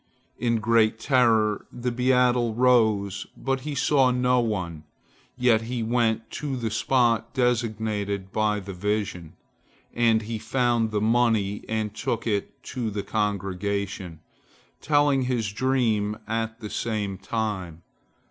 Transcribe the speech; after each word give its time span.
In 0.39 0.55
great 0.55 0.99
terror 0.99 1.67
the 1.71 1.91
beadle 1.91 2.55
arose, 2.57 3.27
but 3.37 3.59
he 3.59 3.75
saw 3.75 4.09
no 4.09 4.39
one, 4.39 4.83
yet 5.37 5.61
he 5.61 5.83
went 5.83 6.31
to 6.31 6.57
the 6.57 6.71
spot 6.71 7.35
designated 7.35 8.31
by 8.31 8.59
the 8.61 8.73
vision, 8.73 9.33
and 9.93 10.23
he 10.23 10.39
found 10.39 10.89
the 10.89 11.01
money 11.01 11.63
and 11.69 11.93
took 11.93 12.25
it 12.25 12.63
to 12.63 12.89
the 12.89 13.03
congregation, 13.03 14.21
telling 14.81 15.25
his 15.25 15.53
dream 15.53 16.17
at 16.27 16.61
the 16.61 16.71
same 16.71 17.19
time. 17.19 17.83